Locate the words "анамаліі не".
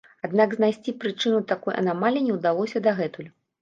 1.85-2.43